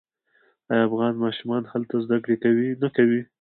آیا 0.71 0.83
افغان 0.87 1.13
ماشومان 1.23 1.63
هلته 1.71 1.95
زده 2.05 2.17
کړې 2.43 2.67
نه 2.83 2.89
کوي؟ 2.95 3.21